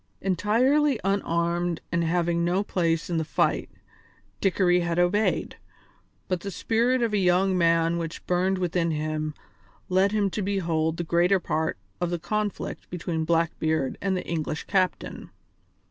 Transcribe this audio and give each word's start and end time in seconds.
Entirely 0.21 0.99
unarmed 1.03 1.79
and 1.91 2.03
having 2.03 2.43
no 2.43 2.63
place 2.63 3.07
in 3.07 3.17
the 3.17 3.23
fight, 3.23 3.69
Dickory 4.39 4.79
had 4.79 4.97
obeyed, 4.97 5.57
but 6.27 6.39
the 6.39 6.49
spirit 6.49 7.03
of 7.03 7.13
a 7.13 7.19
young 7.19 7.55
man 7.55 7.99
which 7.99 8.25
burned 8.25 8.57
within 8.57 8.89
him 8.89 9.35
led 9.89 10.11
him 10.11 10.31
to 10.31 10.41
behold 10.41 10.97
the 10.97 11.03
greater 11.03 11.39
part 11.39 11.77
of 12.01 12.09
the 12.09 12.17
conflict 12.17 12.89
between 12.89 13.25
Blackbeard 13.25 13.95
and 14.01 14.17
the 14.17 14.25
English 14.25 14.63
captain. 14.63 15.29